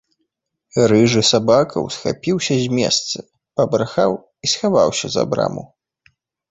[0.91, 3.17] Рыжы сабака ўсхапіўся з месца,
[3.63, 4.11] пабрахаў
[4.47, 5.63] і схаваўся за браму.